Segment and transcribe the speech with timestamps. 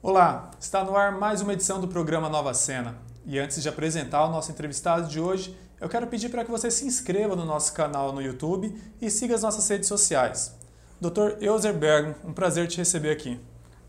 [0.00, 2.96] Olá, está no ar mais uma edição do programa Nova Cena.
[3.26, 6.70] E antes de apresentar o nosso entrevistado de hoje, eu quero pedir para que você
[6.70, 10.56] se inscreva no nosso canal no YouTube e siga as nossas redes sociais.
[11.00, 11.42] Dr.
[11.42, 13.40] Euser Bergman, um prazer te receber aqui.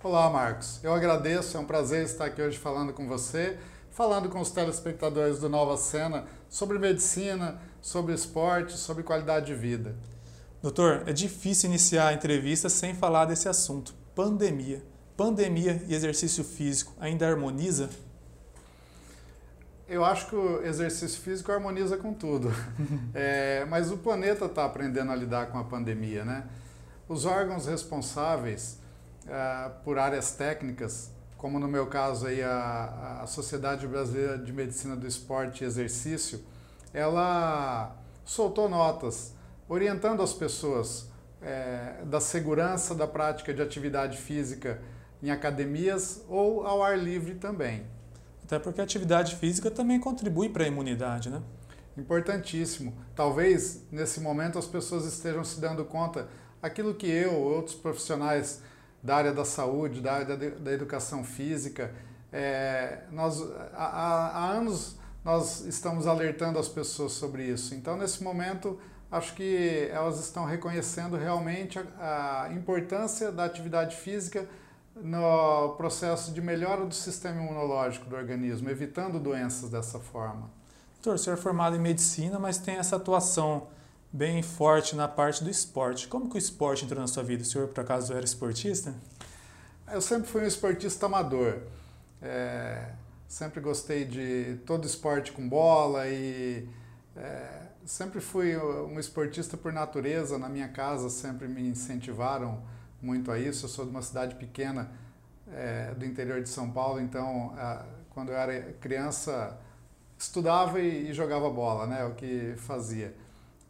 [0.04, 0.80] Olá, Marcos.
[0.84, 3.60] Eu agradeço, é um prazer estar aqui hoje falando com você,
[3.92, 9.96] falando com os telespectadores do Nova Cena sobre medicina, sobre esporte, sobre qualidade de vida.
[10.60, 14.84] Doutor, é difícil iniciar a entrevista sem falar desse assunto, pandemia.
[15.20, 17.90] Pandemia e exercício físico ainda harmoniza?
[19.86, 22.50] Eu acho que o exercício físico harmoniza com tudo.
[23.14, 26.46] é, mas o planeta está aprendendo a lidar com a pandemia, né?
[27.06, 28.80] Os órgãos responsáveis
[29.26, 34.96] uh, por áreas técnicas, como no meu caso aí a, a Sociedade Brasileira de Medicina
[34.96, 36.42] do Esporte e Exercício,
[36.94, 37.94] ela
[38.24, 39.34] soltou notas
[39.68, 41.10] orientando as pessoas
[41.42, 44.80] é, da segurança da prática de atividade física
[45.22, 47.86] em academias ou ao ar livre também.
[48.44, 51.42] Até porque a atividade física também contribui para a imunidade, né?
[51.98, 52.94] Importantíssimo.
[53.16, 56.28] Talvez nesse momento as pessoas estejam se dando conta
[56.62, 58.62] aquilo que eu, outros profissionais
[59.04, 61.94] da área da saúde, da área da, educação física,
[62.32, 63.42] é, nós
[63.74, 67.76] há, há anos nós estamos alertando as pessoas sobre isso.
[67.76, 68.80] Então, nesse momento,
[69.12, 74.48] acho que elas estão reconhecendo realmente a, a importância da atividade física
[75.02, 80.50] no processo de melhora do sistema imunológico do organismo, evitando doenças dessa forma.
[80.96, 83.68] Doutor, o senhor é formado em medicina, mas tem essa atuação
[84.12, 86.08] bem forte na parte do esporte.
[86.08, 87.44] Como que o esporte entrou na sua vida?
[87.44, 88.94] O senhor, por acaso, era esportista?
[89.92, 91.60] Eu sempre fui um esportista amador.
[92.22, 92.92] É,
[93.28, 96.68] sempre gostei de todo esporte com bola e
[97.16, 100.38] é, sempre fui um esportista por natureza.
[100.38, 102.62] Na minha casa sempre me incentivaram
[103.02, 103.66] muito a isso.
[103.66, 104.92] Eu sou de uma cidade pequena
[105.52, 109.58] é, do interior de São Paulo, então a, quando eu era criança
[110.18, 112.06] estudava e, e jogava bola, né?
[112.06, 113.16] O que fazia.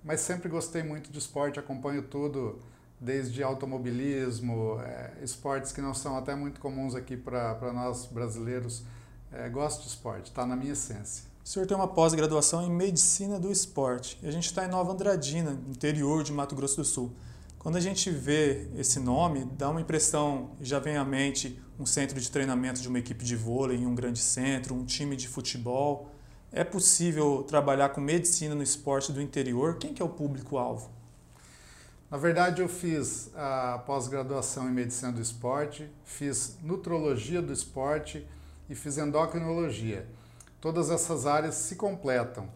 [0.03, 2.59] Mas sempre gostei muito de esporte, acompanho tudo,
[2.99, 8.83] desde automobilismo, é, esportes que não são até muito comuns aqui para nós brasileiros.
[9.31, 11.25] É, gosto de esporte, está na minha essência.
[11.45, 14.91] O senhor tem uma pós-graduação em Medicina do Esporte e a gente está em Nova
[14.91, 17.11] Andradina, interior de Mato Grosso do Sul.
[17.59, 22.17] Quando a gente vê esse nome, dá uma impressão, já vem à mente um centro
[22.17, 26.09] de treinamento de uma equipe de vôlei um grande centro, um time de futebol.
[26.53, 29.77] É possível trabalhar com medicina no esporte do interior?
[29.77, 30.89] Quem que é o público-alvo?
[32.09, 38.25] Na verdade, eu fiz a pós-graduação em medicina do esporte, fiz nutrologia do esporte
[38.69, 40.07] e fiz endocrinologia.
[40.61, 42.49] Todas essas áreas se completam.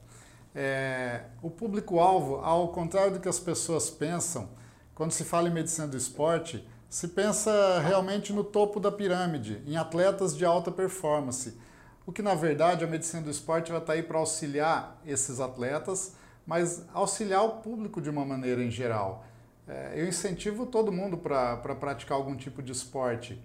[0.56, 4.48] É, o público-alvo, ao contrário do que as pessoas pensam,
[4.96, 9.76] quando se fala em medicina do esporte, se pensa realmente no topo da pirâmide, em
[9.76, 11.58] atletas de alta performance.
[12.06, 16.16] O que na verdade a medicina do esporte está aí para auxiliar esses atletas,
[16.46, 19.26] mas auxiliar o público de uma maneira em geral.
[19.68, 23.42] É, eu incentivo todo mundo para pra praticar algum tipo de esporte.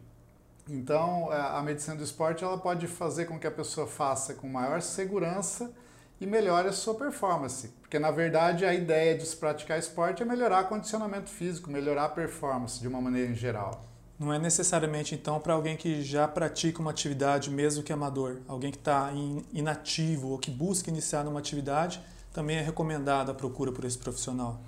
[0.68, 4.48] Então, é, a medicina do esporte ela pode fazer com que a pessoa faça com
[4.48, 5.72] maior segurança
[6.20, 7.68] e melhore a sua performance.
[7.80, 12.06] Porque, na verdade, a ideia de se praticar esporte é melhorar o condicionamento físico, melhorar
[12.06, 13.84] a performance de uma maneira em geral.
[14.18, 18.72] Não é necessariamente, então, para alguém que já pratica uma atividade, mesmo que amador, alguém
[18.72, 19.12] que está
[19.52, 22.02] inativo ou que busca iniciar numa atividade,
[22.32, 24.58] também é recomendado a procura por esse profissional?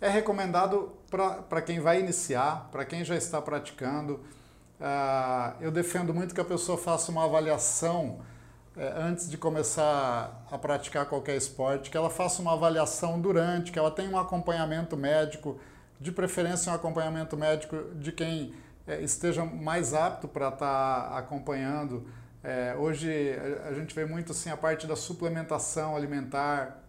[0.00, 4.20] É recomendado para quem vai iniciar, para quem já está praticando.
[4.78, 8.20] Uh, eu defendo muito que a pessoa faça uma avaliação
[8.76, 13.78] é, antes de começar a praticar qualquer esporte, que ela faça uma avaliação durante, que
[13.78, 15.58] ela tenha um acompanhamento médico,
[15.98, 18.54] de preferência um acompanhamento médico de quem
[18.86, 22.06] é, esteja mais apto para estar tá acompanhando.
[22.44, 23.10] É, hoje
[23.66, 26.82] a gente vê muito assim a parte da suplementação alimentar.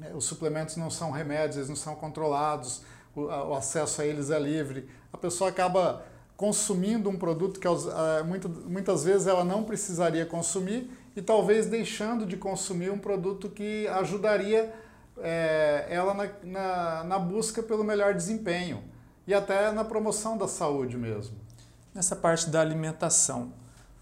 [0.00, 2.82] É, os suplementos não são remédios, eles não são controlados,
[3.16, 4.88] o, o acesso a eles é livre.
[5.12, 6.04] A pessoa acaba
[6.36, 12.36] consumindo um produto que é, muitas vezes ela não precisaria consumir e talvez deixando de
[12.36, 14.72] consumir um produto que ajudaria
[15.18, 18.84] é, ela na, na, na, busca pelo melhor desempenho
[19.26, 21.34] e até na promoção da saúde mesmo.
[21.94, 23.54] Nessa parte da alimentação,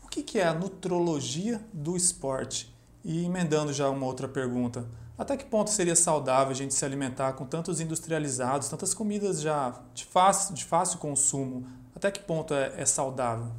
[0.02, 2.74] o que, que é a nutrologia do esporte?
[3.04, 4.84] E emendando já uma outra pergunta,
[5.16, 9.78] até que ponto seria saudável a gente se alimentar com tantos industrializados, tantas comidas já
[9.94, 11.64] de fácil, de fácil consumo?
[11.94, 13.52] Até que ponto é, é saudável?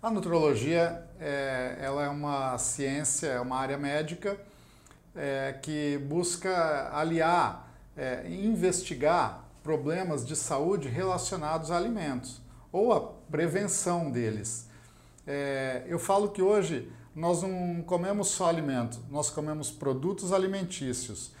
[0.00, 4.38] A nutrologia é, ela é uma ciência, é uma área médica
[5.14, 12.40] é, que busca aliar, é, investigar problemas de saúde relacionados a alimentos
[12.70, 14.68] ou a prevenção deles.
[15.26, 21.32] É, eu falo que hoje nós não comemos só alimento, nós comemos produtos alimentícios.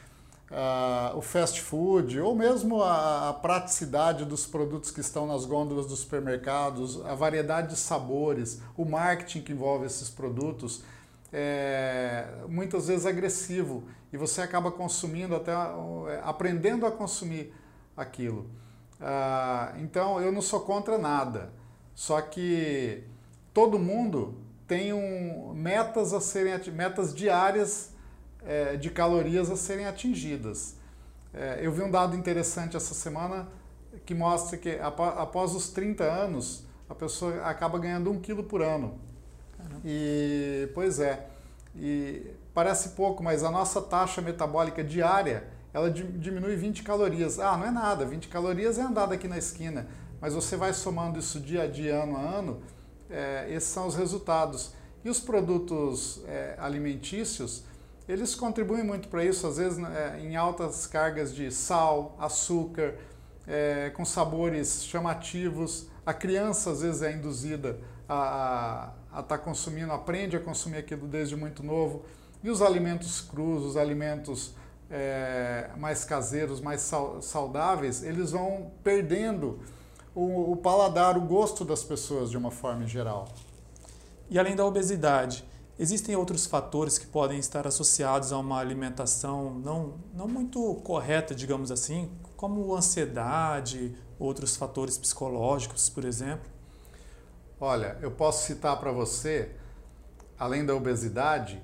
[0.48, 5.86] Uh, o fast food ou mesmo a, a, praticidade dos produtos que estão nas gôndolas
[5.86, 10.84] dos supermercados, a variedade de sabores, o marketing que envolve esses produtos,
[11.32, 17.52] é muitas vezes agressivo e você acaba consumindo até é, aprendendo a consumir
[17.96, 18.48] aquilo.
[19.00, 21.52] Uh, então eu não sou contra nada,
[21.92, 23.02] só que
[23.52, 27.95] todo mundo tem um, metas a serem metas diárias
[28.46, 30.76] é, de calorias a serem atingidas.
[31.34, 33.48] É, eu vi um dado interessante essa semana
[34.04, 38.98] que mostra que após os 30 anos a pessoa acaba ganhando um quilo por ano.
[39.56, 39.80] Caramba.
[39.84, 41.26] E pois é,
[41.74, 45.44] e parece pouco, mas a nossa taxa metabólica diária
[45.74, 47.38] ela diminui 20 calorias.
[47.38, 49.86] Ah, não é nada, 20 calorias é andar aqui na esquina,
[50.20, 52.62] mas você vai somando isso dia a dia, ano a ano,
[53.10, 54.72] é, esses são os resultados.
[55.04, 57.64] E os produtos é, alimentícios,
[58.08, 62.94] eles contribuem muito para isso, às vezes é, em altas cargas de sal, açúcar,
[63.46, 65.88] é, com sabores chamativos.
[66.04, 71.34] A criança às vezes é induzida a estar tá consumindo, aprende a consumir aquilo desde
[71.34, 72.04] muito novo.
[72.44, 74.54] E os alimentos crus, os alimentos
[74.90, 76.88] é, mais caseiros, mais
[77.20, 79.58] saudáveis, eles vão perdendo
[80.14, 83.28] o, o paladar, o gosto das pessoas de uma forma geral.
[84.30, 85.44] E além da obesidade,
[85.78, 91.70] existem outros fatores que podem estar associados a uma alimentação não, não muito correta, digamos
[91.70, 96.50] assim, como ansiedade, outros fatores psicológicos, por exemplo?
[97.60, 99.50] Olha, eu posso citar para você,
[100.38, 101.62] além da obesidade,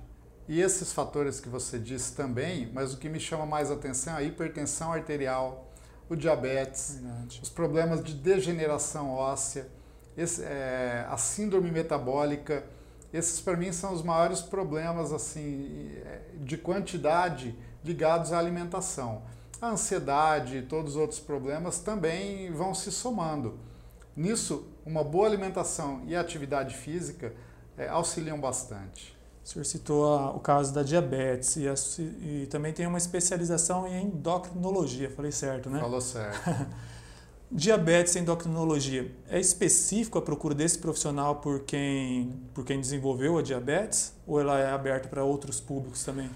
[0.48, 4.16] e esses fatores que você disse também, mas o que me chama mais atenção é
[4.18, 5.70] a hipertensão arterial,
[6.08, 7.40] o diabetes, Verdade.
[7.42, 9.68] os problemas de degeneração óssea,
[10.16, 12.64] esse, é, a síndrome metabólica.
[13.12, 15.90] Esses para mim são os maiores problemas assim
[16.40, 17.54] de quantidade
[17.84, 19.22] ligados à alimentação.
[19.60, 23.58] A ansiedade e todos os outros problemas também vão se somando.
[24.16, 27.32] Nisso, uma boa alimentação e atividade física
[27.78, 29.16] é, auxiliam bastante.
[29.44, 33.86] O senhor citou a, o caso da diabetes e, a, e, também tem uma especialização
[33.86, 35.80] em endocrinologia, falei certo, né?
[35.80, 36.38] Falou certo.
[37.52, 44.14] diabetes endocrinologia, é específico a procura desse profissional por quem, por quem desenvolveu a diabetes
[44.26, 46.30] ou ela é aberta para outros públicos também?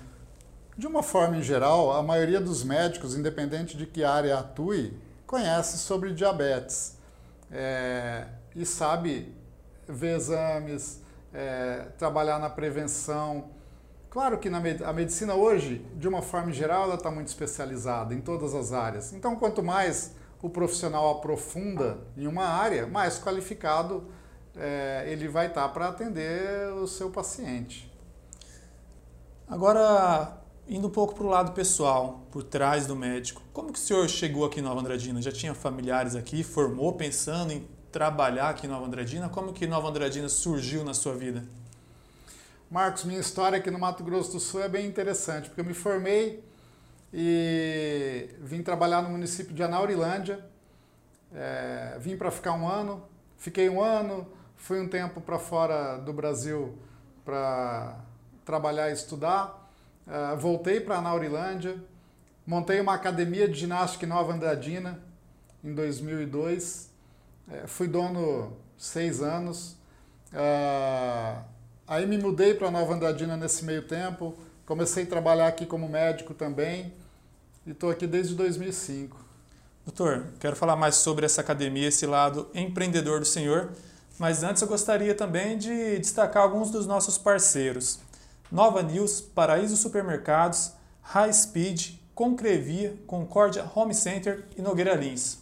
[0.77, 4.93] De uma forma em geral, a maioria dos médicos, independente de que área atue,
[5.27, 6.99] conhece sobre diabetes
[7.51, 9.35] é, e sabe
[9.89, 11.01] ver exames,
[11.33, 13.47] é, trabalhar na prevenção.
[14.11, 18.13] Claro que na med a medicina hoje, de uma forma geral, ela está muito especializada
[18.13, 19.15] em todas as áreas.
[19.15, 20.13] Então, quanto mais
[20.43, 24.05] o profissional aprofunda em uma área, mais qualificado
[24.57, 27.93] é, ele vai estar tá para atender o seu paciente.
[29.49, 30.39] Agora,
[30.69, 34.09] indo um pouco para o lado pessoal, por trás do médico, como que o senhor
[34.09, 35.21] chegou aqui em Nova Andradina?
[35.23, 39.29] Já tinha familiares aqui, formou pensando em trabalhar aqui em Nova Andradina?
[39.29, 41.45] Como que Nova Andradina surgiu na sua vida?
[42.71, 45.75] Marcos, minha história aqui no Mato Grosso do Sul é bem interessante, porque eu me
[45.75, 46.43] formei
[47.13, 50.45] e vim trabalhar no município de Anaurilândia.
[51.35, 53.03] É, vim para ficar um ano,
[53.37, 54.27] fiquei um ano,
[54.57, 56.79] fui um tempo para fora do Brasil
[57.25, 57.99] para
[58.45, 59.71] trabalhar e estudar.
[60.07, 61.77] É, voltei para Anaurilândia,
[62.47, 65.03] montei uma academia de ginástica em Nova Andradina
[65.65, 66.97] em 2002
[67.51, 69.77] é, fui dono seis anos.
[70.33, 71.43] Ah,
[71.87, 74.37] aí me mudei para Nova Andradina nesse meio tempo.
[74.65, 76.93] Comecei a trabalhar aqui como médico também
[77.67, 79.17] e estou aqui desde 2005.
[79.85, 83.73] Doutor, quero falar mais sobre essa academia, esse lado empreendedor do senhor,
[84.19, 87.99] mas antes eu gostaria também de destacar alguns dos nossos parceiros.
[88.51, 95.39] Nova News, Paraíso Supermercados, High Speed, Concrevia, Concórdia Home Center e Nogueira Lins.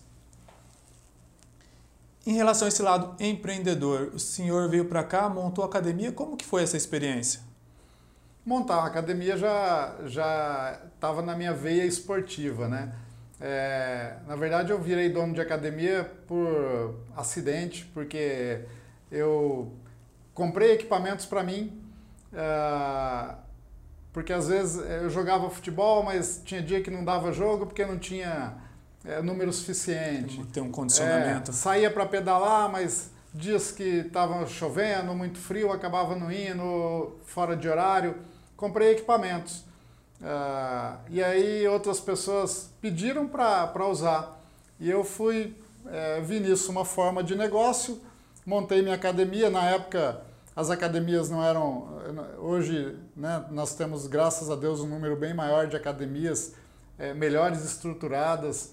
[2.27, 6.39] Em relação a esse lado empreendedor, o senhor veio para cá, montou a academia, como
[6.39, 7.41] que foi essa experiência?
[8.45, 12.93] Montar uma academia já já estava na minha veia esportiva, né?
[13.41, 18.61] É, na verdade, eu virei dono de academia por acidente, porque
[19.11, 19.73] eu
[20.33, 21.81] comprei equipamentos para mim,
[22.33, 23.37] uh,
[24.13, 27.99] porque às vezes eu jogava futebol, mas tinha dia que não dava jogo porque não
[27.99, 28.55] tinha
[29.05, 30.43] é, número suficiente.
[30.47, 31.51] Tem um condicionamento.
[31.51, 37.57] É, saía para pedalar, mas dias que estava chovendo, muito frio, acabava não indo, fora
[37.57, 38.17] de horário.
[38.57, 39.65] Comprei equipamentos.
[40.21, 44.41] Uh, e aí outras pessoas pediram para usar.
[44.81, 45.57] E eu fui,
[45.87, 48.01] é, vi nisso uma forma de negócio,
[48.45, 49.51] montei minha academia.
[49.51, 50.21] Na época
[50.57, 52.01] as academias não eram.
[52.39, 56.55] Hoje, né, nós temos, graças a Deus, um número bem maior de academias
[56.99, 58.73] é, melhores estruturadas,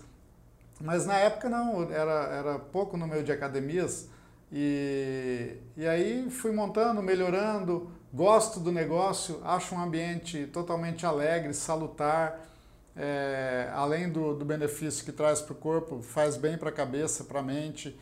[0.80, 4.08] mas na época não, era, era pouco número de academias.
[4.52, 12.40] E, e aí fui montando, melhorando, gosto do negócio, acho um ambiente totalmente alegre, salutar,
[12.96, 17.24] é, além do, do benefício que traz para o corpo, faz bem para a cabeça,
[17.24, 17.98] para a mente.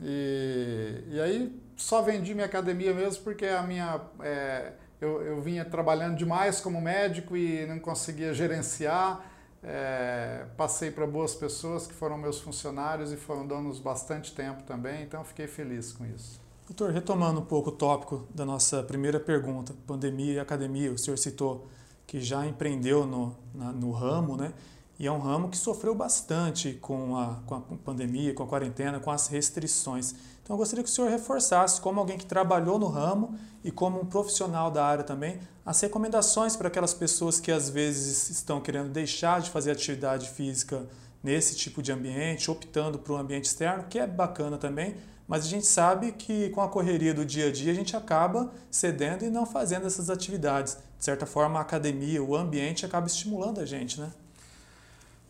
[0.00, 5.64] E, e aí só vendi minha academia mesmo porque a minha é, eu, eu vinha
[5.64, 9.26] trabalhando demais como médico e não conseguia gerenciar.
[9.62, 15.02] É, passei para boas pessoas que foram meus funcionários e foram donos bastante tempo também,
[15.02, 16.40] então fiquei feliz com isso.
[16.70, 21.16] Doutor, retomando um pouco o tópico da nossa primeira pergunta, pandemia e academia, o senhor
[21.16, 21.66] citou
[22.06, 24.52] que já empreendeu no, na, no ramo, né?
[24.96, 29.00] E é um ramo que sofreu bastante com a, com a pandemia, com a quarentena,
[29.00, 30.14] com as restrições.
[30.44, 33.34] Então eu gostaria que o senhor reforçasse, como alguém que trabalhou no ramo
[33.64, 38.30] e como um profissional da área também, as recomendações para aquelas pessoas que às vezes
[38.30, 40.86] estão querendo deixar de fazer atividade física
[41.20, 44.94] nesse tipo de ambiente, optando por um ambiente externo, que é bacana também,
[45.30, 48.52] mas a gente sabe que com a correria do dia a dia a gente acaba
[48.68, 50.76] cedendo e não fazendo essas atividades.
[50.98, 54.10] De certa forma, a academia, o ambiente acaba estimulando a gente, né?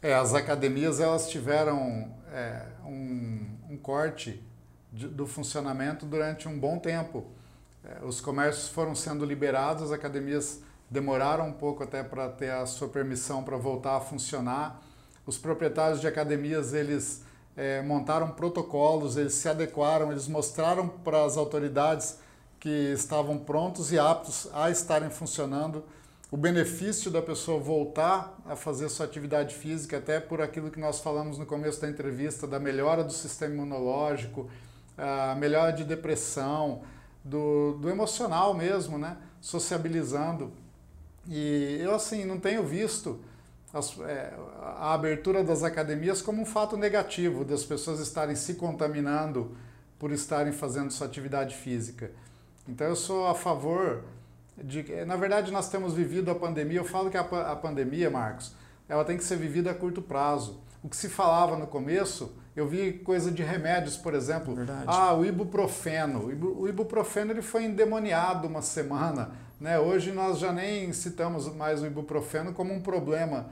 [0.00, 4.42] É, as academias elas tiveram é, um, um, corte
[4.90, 7.26] de, do funcionamento durante um bom tempo.
[7.84, 12.64] É, os comércios foram sendo liberados, as academias demoraram um pouco até para ter a
[12.64, 14.82] sua permissão para voltar a funcionar.
[15.26, 17.22] Os proprietários de academias eles
[17.56, 22.18] é, montaram protocolos, eles se adequaram, eles mostraram para as autoridades
[22.58, 25.82] que estavam prontos e aptos a estarem funcionando
[26.30, 31.00] o benefício da pessoa voltar a fazer sua atividade física, até por aquilo que nós
[31.00, 34.48] falamos no começo da entrevista, da melhora do sistema imunológico,
[34.96, 36.82] a melhora de depressão,
[37.24, 39.16] do, do emocional mesmo, né?
[39.40, 40.52] Sociabilizando.
[41.28, 43.18] E eu, assim, não tenho visto
[43.72, 49.56] as, é, a abertura das academias como um fato negativo, das pessoas estarem se contaminando
[49.98, 52.10] por estarem fazendo sua atividade física.
[52.68, 54.02] Então, eu sou a favor
[54.56, 56.78] de, na verdade, nós temos vivido a pandemia.
[56.78, 58.54] Eu falo que a, a pandemia, Marcos,
[58.88, 60.60] ela tem que ser vivida a curto prazo.
[60.82, 64.54] O que se falava no começo, eu vi coisa de remédios, por exemplo.
[64.54, 64.84] Verdade.
[64.86, 66.26] Ah, o ibuprofeno.
[66.26, 69.30] O ibuprofeno ele foi endemoniado uma semana.
[69.60, 69.78] Né?
[69.78, 73.50] Hoje nós já nem citamos mais o ibuprofeno como um problema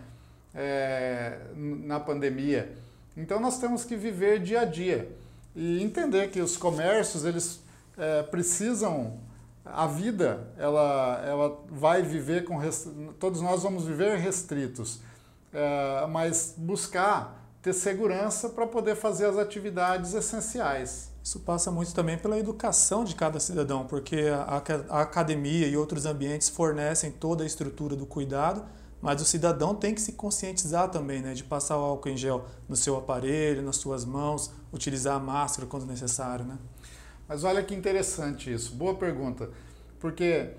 [0.54, 2.74] é, na pandemia.
[3.16, 5.10] Então nós temos que viver dia a dia
[5.54, 7.60] e entender que os comércios eles
[7.96, 9.18] é, precisam
[9.64, 12.58] a vida ela, ela vai viver com
[13.18, 15.00] todos nós vamos viver restritos,
[15.52, 21.10] é, mas buscar ter segurança para poder fazer as atividades essenciais.
[21.22, 26.06] Isso passa muito também pela educação de cada cidadão, porque a, a academia e outros
[26.06, 28.64] ambientes fornecem toda a estrutura do cuidado,
[29.00, 32.46] mas o cidadão tem que se conscientizar também, né, de passar o álcool em gel
[32.68, 36.58] no seu aparelho, nas suas mãos, utilizar a máscara quando necessário, né?
[37.28, 39.50] Mas olha que interessante isso, boa pergunta,
[40.00, 40.50] porque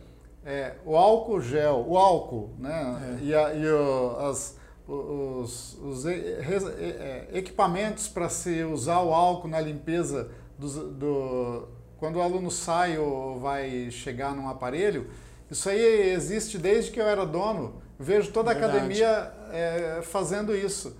[0.45, 3.23] é, o álcool gel, o álcool, né, é.
[3.23, 4.55] e, a, e o, as,
[4.89, 11.67] os, os é, equipamentos para se usar o álcool na limpeza do, do,
[11.97, 15.09] quando o aluno sai ou vai chegar num aparelho,
[15.49, 17.81] isso aí existe desde que eu era dono.
[17.99, 18.77] Vejo toda a Verdade.
[18.77, 20.95] academia é, fazendo isso.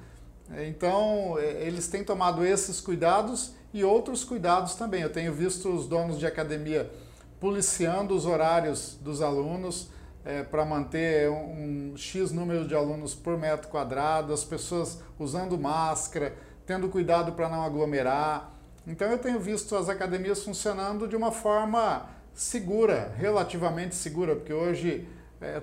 [0.68, 5.02] Então, é, eles têm tomado esses cuidados e outros cuidados também.
[5.02, 6.92] Eu tenho visto os donos de academia
[7.40, 9.90] policiando os horários dos alunos
[10.26, 15.58] é, para manter um, um X número de alunos por metro quadrado, as pessoas usando
[15.58, 16.36] máscara,
[16.66, 18.54] tendo cuidado para não aglomerar.
[18.86, 25.08] Então eu tenho visto as academias funcionando de uma forma segura, relativamente segura, porque hoje
[25.42, 25.62] é,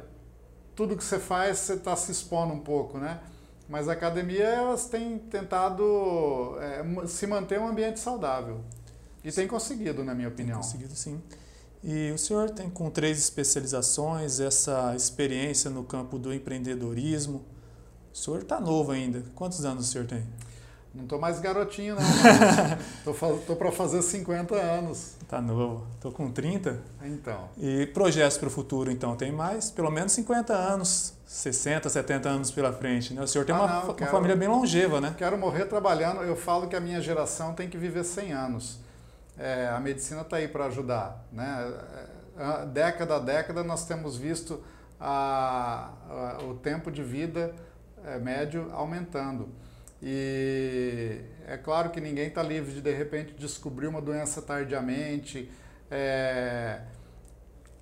[0.74, 3.20] tudo que você faz você está se expondo um pouco, né?
[3.68, 8.60] Mas a academia elas têm tentado é, se manter um ambiente saudável.
[9.24, 10.60] E tem conseguido, na minha opinião.
[10.60, 11.20] Tem conseguido, sim.
[11.82, 17.44] E o senhor tem com três especializações, essa experiência no campo do empreendedorismo.
[18.12, 19.22] O senhor está novo ainda.
[19.34, 20.24] Quantos anos o senhor tem?
[20.96, 23.12] Não estou mais garotinho, não.
[23.12, 25.12] Estou para fazer 50 anos.
[25.28, 25.86] Tá novo.
[25.94, 26.80] Estou com 30.
[27.04, 27.50] Então.
[27.58, 29.70] E projetos para o futuro, então, tem mais?
[29.70, 33.12] Pelo menos 50 anos, 60, 70 anos pela frente.
[33.12, 33.22] Né?
[33.22, 35.14] O senhor tem ah, uma, não, uma quero, família bem longeva, né?
[35.18, 36.22] Quero morrer trabalhando.
[36.22, 38.78] Eu falo que a minha geração tem que viver 100 anos.
[39.38, 41.24] É, a medicina está aí para ajudar.
[41.32, 41.72] Né?
[42.38, 44.62] É, década a década nós temos visto
[45.00, 47.54] a, a, o tempo de vida
[48.04, 49.48] é, médio aumentando.
[50.02, 55.50] E é claro que ninguém está livre de de repente descobrir uma doença tardiamente.
[55.90, 56.80] É,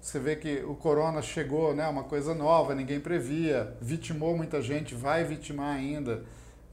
[0.00, 4.94] você vê que o corona chegou, né, uma coisa nova, ninguém previa, vitimou muita gente,
[4.94, 6.25] vai vitimar ainda.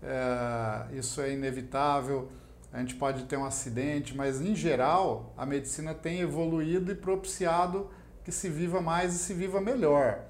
[0.04, 2.30] É, isso é inevitável.
[2.72, 7.90] A gente pode ter um acidente, mas em geral a medicina tem evoluído e propiciado
[8.24, 10.24] que se viva mais e se viva melhor.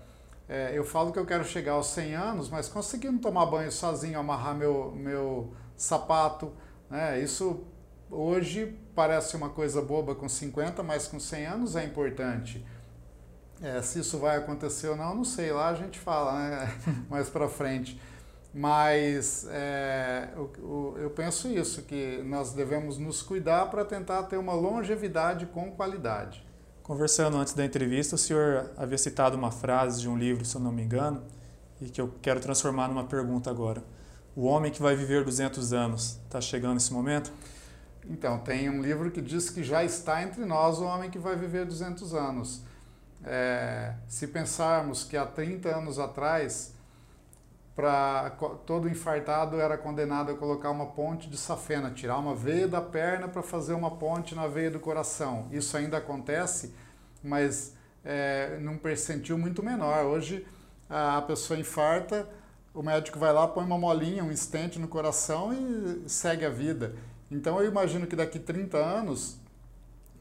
[0.50, 4.20] É, eu falo que eu quero chegar aos 100 anos, mas conseguindo tomar banho sozinho,
[4.20, 6.52] amarrar meu, meu sapato,
[6.90, 7.22] né?
[7.22, 7.64] isso
[8.10, 12.66] hoje parece uma coisa boba com 50, mas com 100 anos é importante.
[13.62, 16.78] É, se isso vai acontecer ou não, não sei, lá a gente fala né?
[17.10, 18.02] mais para frente.
[18.54, 24.54] Mas é, eu, eu penso isso, que nós devemos nos cuidar para tentar ter uma
[24.54, 26.46] longevidade com qualidade.
[26.84, 30.62] Conversando antes da entrevista, o senhor havia citado uma frase de um livro, se eu
[30.62, 31.24] não me engano,
[31.80, 33.82] e que eu quero transformar numa pergunta agora.
[34.36, 37.32] O homem que vai viver 200 anos, está chegando esse momento?
[38.10, 41.36] Então, tem um livro que diz que já está entre nós o homem que vai
[41.36, 42.64] viver 200 anos.
[43.24, 46.74] É, se pensarmos que há 30 anos atrás,
[47.76, 48.30] para
[48.66, 53.28] todo infartado era condenado a colocar uma ponte de safena, tirar uma veia da perna
[53.28, 55.48] para fazer uma ponte na veia do coração.
[55.52, 56.74] Isso ainda acontece,
[57.24, 57.74] mas
[58.04, 60.06] é, num percentil muito menor.
[60.06, 60.46] Hoje
[60.90, 62.28] a pessoa infarta,
[62.74, 66.96] o médico vai lá, põe uma molinha, um estente no coração e segue a vida.
[67.30, 69.40] Então eu imagino que daqui 30 anos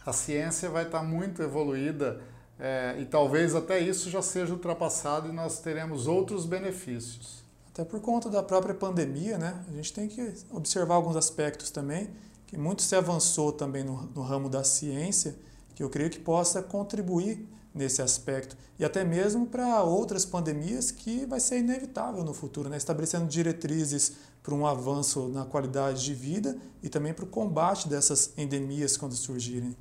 [0.07, 2.21] a ciência vai estar muito evoluída
[2.59, 7.40] é, e talvez até isso já seja ultrapassado e nós teremos outros benefícios.
[7.73, 9.65] Até por conta da própria pandemia, né?
[9.69, 12.11] A gente tem que observar alguns aspectos também,
[12.47, 15.37] que muito se avançou também no, no ramo da ciência,
[15.75, 21.25] que eu creio que possa contribuir nesse aspecto e até mesmo para outras pandemias que
[21.27, 22.77] vai ser inevitável no futuro, né?
[22.77, 28.33] estabelecendo diretrizes para um avanço na qualidade de vida e também para o combate dessas
[28.37, 29.77] endemias quando surgirem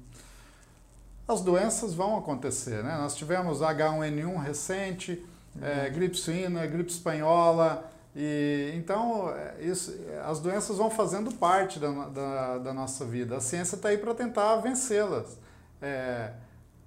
[1.29, 2.83] as doenças vão acontecer.
[2.83, 2.97] Né?
[2.97, 5.23] Nós tivemos H1N1 recente.
[5.61, 9.95] É, gripe suína, gripe espanhola, e então é, isso,
[10.25, 13.37] as doenças vão fazendo parte da, da, da nossa vida.
[13.37, 15.37] A ciência está aí para tentar vencê-las.
[15.81, 16.31] É,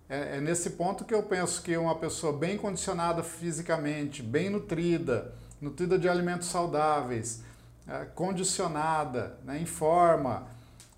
[0.09, 5.33] é, é, nesse ponto que eu penso que uma pessoa bem condicionada fisicamente, bem nutrida,
[5.61, 7.41] nutrida de alimentos saudáveis,
[7.89, 10.47] é, condicionada, né, em forma,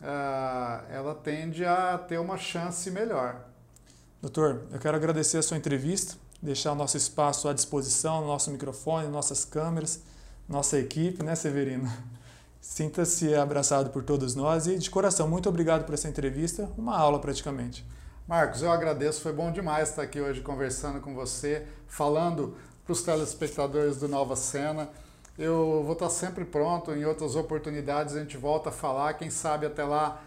[0.03, 3.41] ah, ela tende a ter uma chance melhor.
[4.21, 9.09] Doutor, eu quero agradecer a sua entrevista, deixar o nosso espaço à disposição, nosso microfone,
[9.09, 10.03] nossas câmeras,
[10.47, 11.91] nossa equipe, né, Severino?
[12.61, 17.19] Sinta-se abraçado por todos nós e, de coração, muito obrigado por essa entrevista, uma aula
[17.19, 17.85] praticamente.
[18.29, 23.03] Marcos, eu agradeço, foi bom demais estar aqui hoje conversando com você, falando para os
[23.03, 24.91] telespectadores do Nova Cena.
[25.39, 29.67] Eu vou estar sempre pronto, em outras oportunidades a gente volta a falar, quem sabe
[29.67, 30.23] até lá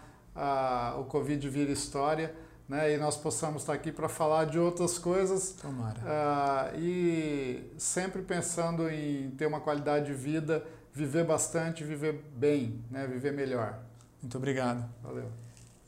[0.98, 2.34] o Covid vira história.
[2.68, 5.52] Né, e nós possamos estar aqui para falar de outras coisas.
[5.52, 5.98] Tomara.
[6.00, 13.06] Uh, e sempre pensando em ter uma qualidade de vida, viver bastante, viver bem, né,
[13.06, 13.78] viver melhor.
[14.20, 14.86] Muito obrigado.
[15.02, 15.30] Valeu.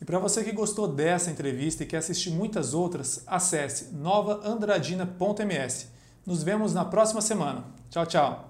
[0.00, 5.88] E para você que gostou dessa entrevista e quer assistir muitas outras, acesse novaandradina.ms.
[6.24, 7.64] Nos vemos na próxima semana.
[7.90, 8.49] Tchau, tchau.